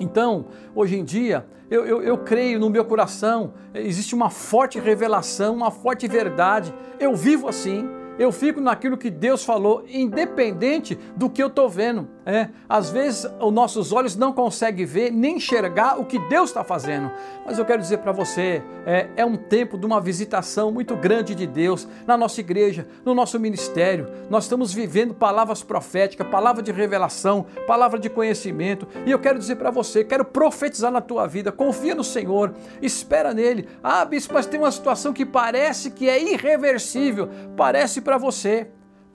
Então, 0.00 0.46
hoje 0.74 0.98
em 0.98 1.04
dia, 1.04 1.46
eu, 1.70 1.84
eu, 1.84 2.02
eu, 2.02 2.18
creio 2.18 2.60
no 2.60 2.70
meu 2.70 2.84
coração, 2.84 3.54
existe 3.74 4.14
uma 4.14 4.30
forte 4.30 4.78
revelação, 4.78 5.54
uma 5.54 5.70
forte 5.70 6.06
verdade. 6.06 6.72
Eu 7.00 7.14
vivo 7.14 7.48
assim, 7.48 7.88
eu 8.18 8.32
fico 8.32 8.60
naquilo 8.60 8.96
que 8.96 9.10
Deus 9.10 9.44
falou, 9.44 9.84
independente 9.88 10.98
do 11.16 11.28
que 11.28 11.42
eu 11.42 11.48
estou 11.48 11.68
vendo. 11.68 12.15
É, 12.26 12.48
às 12.68 12.90
vezes 12.90 13.24
os 13.40 13.52
nossos 13.52 13.92
olhos 13.92 14.16
não 14.16 14.32
conseguem 14.32 14.84
ver 14.84 15.12
nem 15.12 15.36
enxergar 15.36 16.00
o 16.00 16.04
que 16.04 16.18
Deus 16.18 16.50
está 16.50 16.64
fazendo. 16.64 17.08
Mas 17.46 17.56
eu 17.56 17.64
quero 17.64 17.80
dizer 17.80 17.98
para 17.98 18.10
você, 18.10 18.60
é, 18.84 19.06
é, 19.14 19.24
um 19.24 19.36
tempo 19.36 19.78
de 19.78 19.86
uma 19.86 20.00
visitação 20.00 20.72
muito 20.72 20.96
grande 20.96 21.36
de 21.36 21.46
Deus 21.46 21.86
na 22.04 22.16
nossa 22.16 22.40
igreja, 22.40 22.84
no 23.04 23.14
nosso 23.14 23.38
ministério. 23.38 24.08
Nós 24.28 24.42
estamos 24.42 24.74
vivendo 24.74 25.14
palavras 25.14 25.62
proféticas, 25.62 26.26
palavra 26.26 26.64
de 26.64 26.72
revelação, 26.72 27.46
palavra 27.64 27.96
de 27.96 28.10
conhecimento. 28.10 28.88
E 29.06 29.10
eu 29.12 29.20
quero 29.20 29.38
dizer 29.38 29.54
para 29.54 29.70
você, 29.70 30.02
quero 30.02 30.24
profetizar 30.24 30.90
na 30.90 31.00
tua 31.00 31.28
vida. 31.28 31.52
Confia 31.52 31.94
no 31.94 32.02
Senhor, 32.02 32.52
espera 32.82 33.32
nele. 33.32 33.68
Ah, 33.80 34.04
bispo, 34.04 34.34
mas 34.34 34.46
tem 34.46 34.58
uma 34.58 34.72
situação 34.72 35.12
que 35.12 35.24
parece 35.24 35.92
que 35.92 36.08
é 36.08 36.20
irreversível. 36.20 37.28
Parece 37.56 38.00
para 38.00 38.18
você 38.18 38.66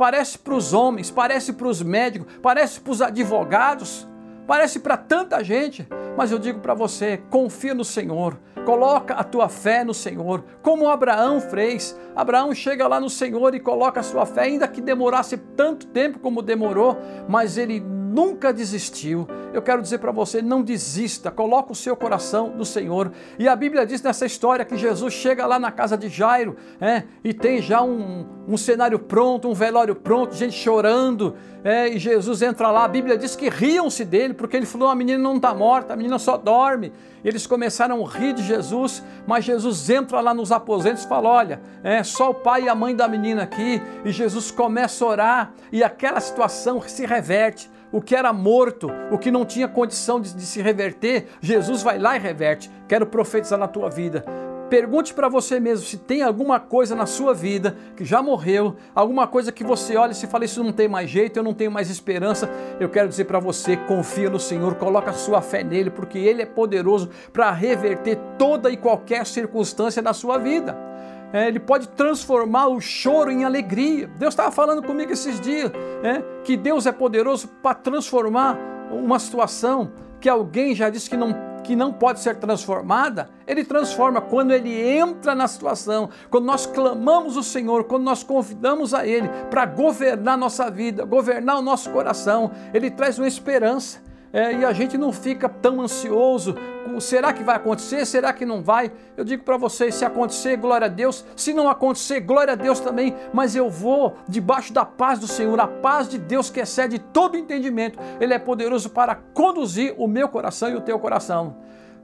parece 0.01 0.39
para 0.39 0.55
os 0.55 0.73
homens, 0.73 1.11
parece 1.11 1.53
para 1.53 1.67
os 1.67 1.83
médicos, 1.83 2.33
parece 2.41 2.79
para 2.79 2.91
os 2.91 3.03
advogados, 3.03 4.07
parece 4.47 4.79
para 4.79 4.97
tanta 4.97 5.43
gente, 5.43 5.87
mas 6.17 6.31
eu 6.31 6.39
digo 6.39 6.59
para 6.59 6.73
você, 6.73 7.21
confia 7.29 7.75
no 7.75 7.85
Senhor, 7.85 8.35
coloca 8.65 9.13
a 9.13 9.23
tua 9.23 9.47
fé 9.47 9.83
no 9.83 9.93
Senhor, 9.93 10.43
como 10.63 10.89
Abraão 10.89 11.39
fez. 11.39 11.95
Abraão 12.15 12.51
chega 12.51 12.87
lá 12.87 12.99
no 12.99 13.11
Senhor 13.11 13.53
e 13.53 13.59
coloca 13.59 13.99
a 13.99 14.03
sua 14.03 14.25
fé, 14.25 14.41
ainda 14.41 14.67
que 14.67 14.81
demorasse 14.81 15.37
tanto 15.37 15.85
tempo 15.85 16.17
como 16.17 16.41
demorou, 16.41 16.97
mas 17.29 17.55
ele 17.55 17.79
nunca 18.11 18.51
desistiu. 18.51 19.27
Eu 19.53 19.61
quero 19.61 19.81
dizer 19.81 19.99
para 19.99 20.11
você, 20.11 20.41
não 20.41 20.61
desista, 20.61 21.31
coloca 21.31 21.71
o 21.71 21.75
seu 21.75 21.95
coração 21.95 22.53
no 22.55 22.65
Senhor. 22.65 23.11
E 23.39 23.47
a 23.47 23.55
Bíblia 23.55 23.85
diz 23.85 24.01
nessa 24.01 24.25
história 24.25 24.65
que 24.65 24.77
Jesus 24.77 25.13
chega 25.13 25.45
lá 25.45 25.57
na 25.57 25.71
casa 25.71 25.97
de 25.97 26.09
Jairo 26.09 26.57
é, 26.79 27.03
e 27.23 27.33
tem 27.33 27.61
já 27.61 27.81
um, 27.81 28.25
um 28.47 28.57
cenário 28.57 28.99
pronto, 28.99 29.47
um 29.47 29.53
velório 29.53 29.95
pronto, 29.95 30.35
gente 30.35 30.55
chorando, 30.55 31.35
é, 31.63 31.89
e 31.89 31.99
Jesus 31.99 32.41
entra 32.41 32.71
lá. 32.71 32.85
A 32.85 32.87
Bíblia 32.87 33.17
diz 33.17 33.35
que 33.35 33.49
riam-se 33.49 34.03
dele, 34.03 34.33
porque 34.33 34.57
ele 34.57 34.65
falou: 34.65 34.89
a 34.89 34.95
menina 34.95 35.21
não 35.21 35.35
está 35.35 35.53
morta, 35.53 35.93
a 35.93 35.95
menina 35.95 36.17
só 36.17 36.37
dorme. 36.37 36.91
Eles 37.23 37.45
começaram 37.45 38.03
a 38.03 38.09
rir 38.09 38.33
de 38.33 38.43
Jesus, 38.43 39.03
mas 39.27 39.45
Jesus 39.45 39.89
entra 39.89 40.19
lá 40.21 40.33
nos 40.33 40.51
aposentos 40.51 41.03
e 41.03 41.07
fala: 41.07 41.29
Olha, 41.29 41.61
é 41.83 42.03
só 42.03 42.31
o 42.31 42.33
pai 42.33 42.63
e 42.63 42.69
a 42.69 42.75
mãe 42.75 42.95
da 42.95 43.07
menina 43.07 43.43
aqui. 43.43 43.81
E 44.03 44.11
Jesus 44.11 44.49
começa 44.49 45.05
a 45.05 45.07
orar, 45.07 45.53
e 45.71 45.83
aquela 45.83 46.19
situação 46.19 46.81
se 46.81 47.05
reverte 47.05 47.69
o 47.91 48.01
que 48.01 48.15
era 48.15 48.31
morto, 48.31 48.89
o 49.11 49.17
que 49.17 49.31
não 49.31 49.45
tinha 49.45 49.67
condição 49.67 50.19
de, 50.19 50.33
de 50.33 50.45
se 50.45 50.61
reverter, 50.61 51.27
Jesus 51.41 51.83
vai 51.83 51.99
lá 51.99 52.15
e 52.15 52.19
reverte. 52.19 52.71
Quero 52.87 53.05
profetizar 53.05 53.59
na 53.59 53.67
tua 53.67 53.89
vida. 53.89 54.23
Pergunte 54.69 55.13
para 55.13 55.27
você 55.27 55.59
mesmo 55.59 55.85
se 55.85 55.97
tem 55.97 56.21
alguma 56.21 56.57
coisa 56.57 56.95
na 56.95 57.05
sua 57.05 57.33
vida 57.33 57.75
que 57.93 58.05
já 58.05 58.21
morreu, 58.21 58.77
alguma 58.95 59.27
coisa 59.27 59.51
que 59.51 59.65
você 59.65 59.97
olha 59.97 60.13
e 60.13 60.15
se 60.15 60.27
fala 60.27 60.45
isso 60.45 60.63
não 60.63 60.71
tem 60.71 60.87
mais 60.87 61.09
jeito, 61.09 61.35
eu 61.35 61.43
não 61.43 61.53
tenho 61.53 61.69
mais 61.69 61.89
esperança. 61.89 62.49
Eu 62.79 62.87
quero 62.87 63.09
dizer 63.09 63.25
para 63.25 63.37
você, 63.37 63.75
confia 63.75 64.29
no 64.29 64.39
Senhor, 64.39 64.75
coloca 64.75 65.11
a 65.11 65.13
sua 65.13 65.41
fé 65.41 65.61
nele, 65.61 65.89
porque 65.89 66.17
ele 66.17 66.41
é 66.41 66.45
poderoso 66.45 67.09
para 67.33 67.51
reverter 67.51 68.17
toda 68.37 68.71
e 68.71 68.77
qualquer 68.77 69.25
circunstância 69.25 70.01
da 70.01 70.13
sua 70.13 70.37
vida 70.37 70.91
é, 71.33 71.47
ele 71.47 71.59
pode 71.59 71.87
transformar 71.89 72.67
o 72.67 72.79
choro 72.79 73.31
em 73.31 73.43
alegria. 73.43 74.07
Deus 74.17 74.33
estava 74.33 74.51
falando 74.51 74.83
comigo 74.83 75.11
esses 75.11 75.39
dias 75.39 75.71
é, 76.03 76.21
que 76.43 76.57
Deus 76.57 76.85
é 76.85 76.91
poderoso 76.91 77.47
para 77.61 77.75
transformar 77.75 78.57
uma 78.91 79.19
situação 79.19 79.91
que 80.19 80.29
alguém 80.29 80.75
já 80.75 80.89
disse 80.89 81.09
que 81.09 81.17
não, 81.17 81.33
que 81.63 81.75
não 81.75 81.91
pode 81.91 82.19
ser 82.19 82.35
transformada. 82.35 83.29
Ele 83.47 83.63
transforma 83.63 84.21
quando 84.21 84.51
ele 84.51 84.79
entra 84.79 85.33
na 85.33 85.47
situação, 85.47 86.09
quando 86.29 86.45
nós 86.45 86.65
clamamos 86.65 87.37
o 87.37 87.43
Senhor, 87.43 87.85
quando 87.85 88.03
nós 88.03 88.23
convidamos 88.23 88.93
a 88.93 89.05
Ele 89.05 89.27
para 89.49 89.65
governar 89.65 90.37
nossa 90.37 90.69
vida, 90.69 91.03
governar 91.03 91.57
o 91.57 91.61
nosso 91.61 91.89
coração. 91.89 92.51
Ele 92.73 92.91
traz 92.91 93.17
uma 93.17 93.27
esperança 93.27 93.99
é, 94.33 94.53
e 94.53 94.65
a 94.65 94.71
gente 94.71 94.97
não 94.97 95.11
fica 95.11 95.49
tão 95.49 95.81
ansioso. 95.81 96.55
Será 96.99 97.33
que 97.33 97.43
vai 97.43 97.57
acontecer? 97.57 98.05
Será 98.05 98.31
que 98.31 98.45
não 98.45 98.61
vai? 98.61 98.91
Eu 99.17 99.25
digo 99.25 99.43
para 99.43 99.57
vocês: 99.57 99.95
se 99.95 100.05
acontecer, 100.05 100.55
glória 100.55 100.85
a 100.85 100.89
Deus. 100.89 101.25
Se 101.35 101.53
não 101.53 101.69
acontecer, 101.69 102.21
glória 102.21 102.53
a 102.53 102.55
Deus 102.55 102.79
também. 102.79 103.15
Mas 103.33 103.55
eu 103.55 103.69
vou 103.69 104.15
debaixo 104.27 104.71
da 104.71 104.85
paz 104.85 105.19
do 105.19 105.27
Senhor, 105.27 105.59
a 105.59 105.67
paz 105.67 106.07
de 106.07 106.17
Deus 106.17 106.49
que 106.49 106.61
excede 106.61 106.97
todo 106.97 107.37
entendimento. 107.37 107.99
Ele 108.19 108.33
é 108.33 108.39
poderoso 108.39 108.89
para 108.89 109.15
conduzir 109.15 109.93
o 109.97 110.07
meu 110.07 110.29
coração 110.29 110.69
e 110.69 110.75
o 110.75 110.81
teu 110.81 110.97
coração. 110.97 111.57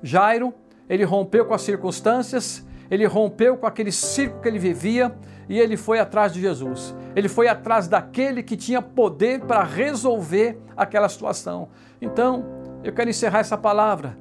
Jairo, 0.04 0.54
ele 0.90 1.06
rompeu 1.06 1.46
com 1.46 1.54
as 1.54 1.62
circunstâncias, 1.62 2.66
ele 2.92 3.06
rompeu 3.06 3.58
com 3.58 3.66
aquele 3.66 3.92
circo 3.92 4.42
que 4.42 4.48
ele 4.48 4.60
vivia 4.60 5.16
e 5.50 5.60
ele 5.60 5.78
foi 5.78 6.00
atrás 6.00 6.34
de 6.34 6.42
Jesus. 6.42 6.96
Ele 7.16 7.30
foi 7.30 7.48
atrás 7.48 7.88
daquele 7.88 8.44
que 8.44 8.58
tinha 8.58 8.82
poder 8.82 9.42
para 9.42 9.64
resolver 9.64 10.60
aquela 10.76 11.10
situação. 11.10 11.70
Então, 12.02 12.46
eu 12.84 12.94
quero 12.94 13.10
encerrar 13.10 13.40
essa 13.40 13.58
palavra 13.58 14.18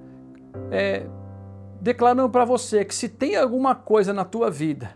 é, 0.71 1.07
declarando 1.81 2.29
para 2.31 2.45
você 2.45 2.85
que 2.85 2.95
se 2.95 3.09
tem 3.09 3.37
alguma 3.37 3.75
coisa 3.75 4.13
na 4.13 4.25
tua 4.25 4.51
vida 4.51 4.95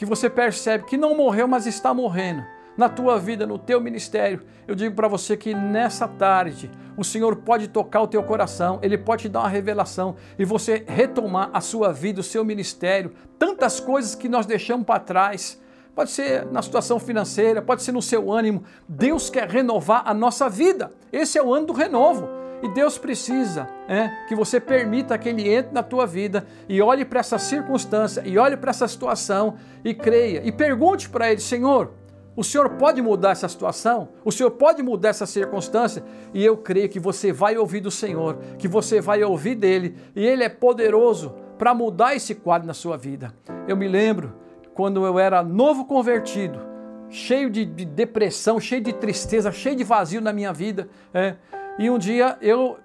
que 0.00 0.06
você 0.06 0.30
percebe 0.30 0.84
que 0.84 0.96
não 0.96 1.14
morreu, 1.14 1.46
mas 1.46 1.66
está 1.66 1.92
morrendo, 1.92 2.42
na 2.76 2.88
tua 2.88 3.18
vida, 3.18 3.46
no 3.46 3.58
teu 3.58 3.80
ministério, 3.80 4.42
eu 4.66 4.74
digo 4.74 4.94
para 4.94 5.08
você 5.08 5.36
que 5.36 5.54
nessa 5.54 6.06
tarde 6.06 6.70
o 6.96 7.04
Senhor 7.04 7.36
pode 7.36 7.68
tocar 7.68 8.02
o 8.02 8.06
teu 8.06 8.22
coração, 8.22 8.78
Ele 8.82 8.96
pode 8.96 9.22
te 9.22 9.28
dar 9.28 9.40
uma 9.40 9.48
revelação 9.48 10.16
e 10.38 10.44
você 10.44 10.84
retomar 10.86 11.50
a 11.52 11.60
sua 11.60 11.92
vida, 11.92 12.20
o 12.20 12.24
seu 12.24 12.44
ministério, 12.44 13.12
tantas 13.38 13.80
coisas 13.80 14.14
que 14.14 14.28
nós 14.28 14.46
deixamos 14.46 14.86
para 14.86 15.00
trás. 15.00 15.60
Pode 15.94 16.10
ser 16.10 16.46
na 16.46 16.62
situação 16.62 16.98
financeira, 16.98 17.60
pode 17.60 17.82
ser 17.82 17.92
no 17.92 18.00
seu 18.00 18.30
ânimo. 18.30 18.62
Deus 18.88 19.28
quer 19.28 19.48
renovar 19.48 20.02
a 20.06 20.14
nossa 20.14 20.48
vida. 20.48 20.92
Esse 21.12 21.36
é 21.36 21.42
o 21.42 21.52
ano 21.52 21.66
do 21.66 21.72
renovo. 21.72 22.28
E 22.62 22.68
Deus 22.68 22.98
precisa 22.98 23.66
é, 23.88 24.08
que 24.28 24.34
você 24.34 24.60
permita 24.60 25.16
que 25.16 25.28
Ele 25.28 25.48
entre 25.48 25.72
na 25.72 25.82
tua 25.82 26.06
vida 26.06 26.46
e 26.68 26.80
olhe 26.82 27.04
para 27.04 27.20
essa 27.20 27.38
circunstância, 27.38 28.22
e 28.24 28.36
olhe 28.38 28.56
para 28.56 28.70
essa 28.70 28.86
situação 28.86 29.56
e 29.84 29.94
creia. 29.94 30.42
E 30.44 30.52
pergunte 30.52 31.08
para 31.08 31.30
Ele: 31.32 31.40
Senhor, 31.40 31.92
o 32.36 32.44
Senhor 32.44 32.70
pode 32.70 33.02
mudar 33.02 33.30
essa 33.30 33.48
situação? 33.48 34.10
O 34.24 34.30
Senhor 34.30 34.50
pode 34.52 34.82
mudar 34.82 35.10
essa 35.10 35.26
circunstância? 35.26 36.02
E 36.32 36.44
eu 36.44 36.56
creio 36.56 36.88
que 36.88 37.00
você 37.00 37.32
vai 37.32 37.56
ouvir 37.56 37.80
do 37.80 37.90
Senhor, 37.90 38.38
que 38.58 38.68
você 38.68 39.00
vai 39.00 39.22
ouvir 39.22 39.56
dele, 39.56 39.96
e 40.14 40.24
Ele 40.24 40.44
é 40.44 40.48
poderoso 40.48 41.34
para 41.58 41.74
mudar 41.74 42.14
esse 42.14 42.34
quadro 42.34 42.66
na 42.66 42.74
sua 42.74 42.96
vida. 42.96 43.34
Eu 43.66 43.76
me 43.76 43.88
lembro 43.88 44.34
quando 44.74 45.04
eu 45.04 45.18
era 45.18 45.42
novo 45.42 45.84
convertido, 45.84 46.60
cheio 47.08 47.50
de, 47.50 47.64
de 47.64 47.84
depressão, 47.84 48.60
cheio 48.60 48.80
de 48.80 48.92
tristeza, 48.92 49.50
cheio 49.50 49.76
de 49.76 49.84
vazio 49.84 50.20
na 50.20 50.32
minha 50.32 50.52
vida. 50.52 50.88
É, 51.12 51.34
e 51.78 51.90
um 51.90 51.98
dia 51.98 52.38
eu 52.40 52.78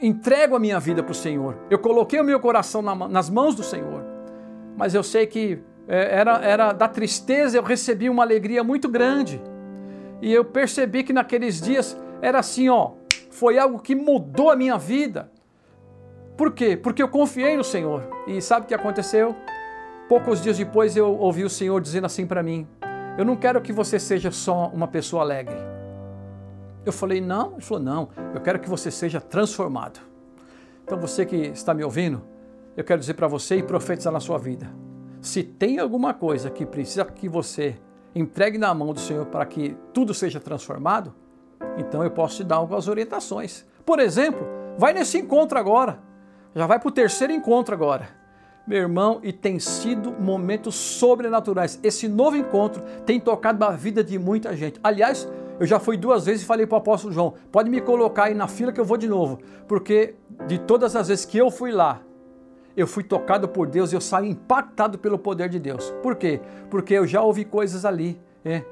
entrego 0.00 0.54
a 0.54 0.60
minha 0.60 0.78
vida 0.78 1.02
para 1.02 1.12
o 1.12 1.14
Senhor. 1.14 1.56
Eu 1.70 1.78
coloquei 1.78 2.20
o 2.20 2.24
meu 2.24 2.38
coração 2.38 2.82
na, 2.82 2.94
nas 3.08 3.30
mãos 3.30 3.54
do 3.54 3.62
Senhor. 3.62 4.04
Mas 4.76 4.94
eu 4.94 5.02
sei 5.02 5.26
que 5.26 5.58
era, 5.92 6.38
era 6.44 6.72
da 6.72 6.86
tristeza, 6.86 7.56
eu 7.56 7.64
recebi 7.64 8.08
uma 8.08 8.22
alegria 8.22 8.62
muito 8.62 8.88
grande. 8.88 9.42
E 10.22 10.32
eu 10.32 10.44
percebi 10.44 11.02
que 11.02 11.12
naqueles 11.12 11.60
dias 11.60 11.96
era 12.22 12.38
assim, 12.38 12.68
ó, 12.68 12.92
foi 13.30 13.58
algo 13.58 13.80
que 13.80 13.96
mudou 13.96 14.50
a 14.50 14.56
minha 14.56 14.78
vida. 14.78 15.32
Por 16.36 16.52
quê? 16.52 16.76
Porque 16.76 17.02
eu 17.02 17.08
confiei 17.08 17.56
no 17.56 17.64
Senhor. 17.64 18.04
E 18.28 18.40
sabe 18.40 18.66
o 18.66 18.68
que 18.68 18.74
aconteceu? 18.74 19.34
Poucos 20.08 20.40
dias 20.40 20.58
depois 20.58 20.96
eu 20.96 21.18
ouvi 21.18 21.42
o 21.42 21.50
Senhor 21.50 21.80
dizendo 21.80 22.06
assim 22.06 22.24
para 22.24 22.42
mim: 22.42 22.68
Eu 23.18 23.24
não 23.24 23.34
quero 23.34 23.60
que 23.60 23.72
você 23.72 23.98
seja 23.98 24.30
só 24.30 24.68
uma 24.68 24.86
pessoa 24.86 25.22
alegre. 25.22 25.56
Eu 26.86 26.92
falei: 26.92 27.20
Não. 27.20 27.52
Ele 27.52 27.60
falou: 27.60 27.82
Não, 27.82 28.08
eu 28.34 28.40
quero 28.40 28.58
que 28.58 28.68
você 28.68 28.90
seja 28.90 29.20
transformado. 29.20 30.00
Então 30.84 30.98
você 30.98 31.26
que 31.26 31.36
está 31.36 31.74
me 31.74 31.84
ouvindo, 31.84 32.22
eu 32.76 32.84
quero 32.84 33.00
dizer 33.00 33.14
para 33.14 33.28
você 33.28 33.56
e 33.56 33.62
profetizar 33.62 34.12
na 34.12 34.20
sua 34.20 34.38
vida 34.38 34.70
se 35.20 35.42
tem 35.42 35.78
alguma 35.78 36.14
coisa 36.14 36.50
que 36.50 36.64
precisa 36.64 37.04
que 37.04 37.28
você 37.28 37.76
entregue 38.14 38.58
na 38.58 38.72
mão 38.74 38.92
do 38.92 39.00
Senhor 39.00 39.26
para 39.26 39.44
que 39.44 39.76
tudo 39.92 40.14
seja 40.14 40.40
transformado, 40.40 41.14
então 41.76 42.02
eu 42.02 42.10
posso 42.10 42.38
te 42.38 42.44
dar 42.44 42.56
algumas 42.56 42.88
orientações. 42.88 43.64
Por 43.84 44.00
exemplo, 44.00 44.46
vai 44.78 44.92
nesse 44.92 45.18
encontro 45.18 45.58
agora. 45.58 46.00
Já 46.54 46.66
vai 46.66 46.78
para 46.78 46.88
o 46.88 46.92
terceiro 46.92 47.32
encontro 47.32 47.74
agora. 47.74 48.08
Meu 48.66 48.78
irmão, 48.78 49.20
e 49.22 49.32
tem 49.32 49.58
sido 49.58 50.12
momentos 50.12 50.74
sobrenaturais. 50.74 51.78
Esse 51.82 52.08
novo 52.08 52.36
encontro 52.36 52.82
tem 53.04 53.20
tocado 53.20 53.64
a 53.64 53.70
vida 53.70 54.02
de 54.02 54.18
muita 54.18 54.56
gente. 54.56 54.80
Aliás, 54.82 55.28
eu 55.58 55.66
já 55.66 55.78
fui 55.78 55.96
duas 55.96 56.26
vezes 56.26 56.42
e 56.42 56.46
falei 56.46 56.66
para 56.66 56.76
o 56.76 56.78
apóstolo 56.78 57.12
João: 57.12 57.34
pode 57.52 57.68
me 57.68 57.80
colocar 57.80 58.24
aí 58.24 58.34
na 58.34 58.48
fila 58.48 58.72
que 58.72 58.80
eu 58.80 58.84
vou 58.84 58.96
de 58.96 59.08
novo. 59.08 59.38
Porque 59.66 60.14
de 60.46 60.58
todas 60.58 60.96
as 60.96 61.08
vezes 61.08 61.24
que 61.24 61.38
eu 61.38 61.50
fui 61.50 61.70
lá, 61.70 62.00
eu 62.76 62.86
fui 62.86 63.02
tocado 63.02 63.48
por 63.48 63.66
Deus, 63.66 63.92
eu 63.92 64.00
saio 64.00 64.26
impactado 64.26 64.98
pelo 64.98 65.18
poder 65.18 65.48
de 65.48 65.58
Deus. 65.58 65.92
Por 66.02 66.16
quê? 66.16 66.40
Porque 66.70 66.94
eu 66.94 67.06
já 67.06 67.20
ouvi 67.20 67.44
coisas 67.44 67.84
ali, 67.84 68.20
é, 68.44 68.64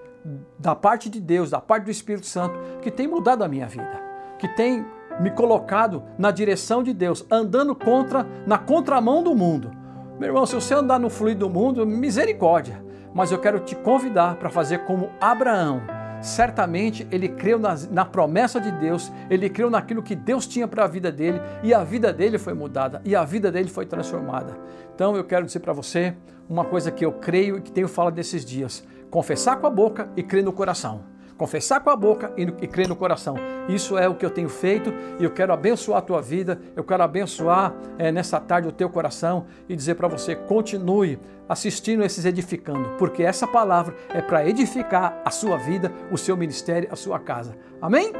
da 0.59 0.75
parte 0.75 1.09
de 1.09 1.21
Deus, 1.21 1.51
da 1.51 1.61
parte 1.61 1.85
do 1.85 1.91
Espírito 1.91 2.27
Santo, 2.27 2.59
que 2.81 2.91
tem 2.91 3.07
mudado 3.07 3.43
a 3.43 3.49
minha 3.49 3.67
vida, 3.67 4.03
que 4.39 4.49
tem 4.49 4.85
me 5.21 5.31
colocado 5.31 6.03
na 6.17 6.31
direção 6.31 6.83
de 6.83 6.93
Deus, 6.93 7.27
andando 7.31 7.75
contra, 7.75 8.27
na 8.47 8.59
contramão 8.59 9.23
do 9.23 9.35
mundo. 9.35 9.71
Meu 10.19 10.29
irmão, 10.29 10.47
se 10.47 10.55
você 10.55 10.75
andar 10.75 10.99
no 10.99 11.11
fluido 11.11 11.47
do 11.47 11.51
mundo, 11.53 11.87
misericórdia. 11.87 12.83
Mas 13.15 13.33
eu 13.33 13.39
quero 13.39 13.61
te 13.61 13.75
convidar 13.75 14.37
para 14.37 14.51
fazer 14.51 14.85
como 14.85 15.11
Abraão. 15.21 15.98
Certamente 16.21 17.07
ele 17.11 17.29
creu 17.29 17.59
na, 17.59 17.75
na 17.91 18.05
promessa 18.05 18.61
de 18.61 18.71
Deus, 18.73 19.13
ele 19.31 19.49
creu 19.49 19.71
naquilo 19.71 20.03
que 20.03 20.15
Deus 20.15 20.47
tinha 20.47 20.67
para 20.67 20.85
a 20.85 20.89
vida 20.89 21.11
dele 21.11 21.41
e 21.63 21.73
a 21.73 21.85
vida 21.85 22.13
dele 22.13 22.39
foi 22.39 22.55
mudada 22.55 23.01
e 23.05 23.15
a 23.15 23.25
vida 23.25 23.51
dele 23.51 23.69
foi 23.69 23.87
transformada. 23.87 24.57
Então 24.95 25.17
eu 25.17 25.25
quero 25.25 25.47
dizer 25.47 25.61
para 25.61 25.73
você 25.73 26.15
uma 26.49 26.65
coisa 26.65 26.91
que 26.91 27.05
eu 27.05 27.13
creio 27.13 27.59
e 27.59 27.61
que 27.61 27.73
tenho 27.73 27.89
falado 27.89 28.15
desses 28.15 28.45
dias: 28.45 28.85
confessar 29.11 29.57
com 29.57 29.67
a 29.67 29.71
boca 29.71 30.09
e 30.17 30.23
crer 30.23 30.45
no 30.45 30.53
coração 30.53 31.08
confessar 31.39 31.81
com 31.81 31.89
a 31.89 31.97
boca 31.97 32.33
e, 32.37 32.67
crer 32.67 32.89
no 32.89 32.97
coração. 32.97 33.37
Isso 33.69 33.97
é 33.97 34.09
o 34.09 34.15
que 34.15 34.27
eu 34.27 34.31
tenho 34.31 34.49
feito 34.49 34.93
e 35.19 35.25
eu 35.25 35.31
quero 35.31 35.53
abençoar 35.53 35.99
a 35.99 36.03
tua 36.03 36.21
vida, 36.21 36.61
eu 36.77 36.83
quero 36.83 37.03
abençoar 37.03 37.73
é, 37.97 38.11
nessa 38.11 38.41
tarde 38.41 38.69
o 38.69 38.73
teu 38.73 38.91
coração 38.91 39.47
e 39.69 39.77
dizer 39.77 39.95
para 39.95 40.09
você: 40.09 40.35
continue 40.35 41.19
assistindo 41.49 42.05
esses 42.05 42.25
edificando, 42.25 42.91
porque 42.99 43.23
essa 43.23 43.47
palavra 43.47 43.95
é 44.11 44.21
para 44.21 44.47
edificar 44.47 45.23
a 45.25 45.31
sua 45.31 45.57
vida, 45.57 45.91
o 46.11 46.19
seu 46.19 46.37
ministério, 46.37 46.89
a 46.91 46.97
sua 46.97 47.19
casa. 47.19 47.57
Amém? 47.81 48.13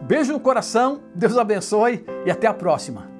Beijo 0.00 0.32
no 0.32 0.40
coração, 0.40 1.00
Deus 1.14 1.36
abençoe 1.36 2.04
e 2.24 2.30
até 2.30 2.46
a 2.46 2.54
próxima. 2.54 3.10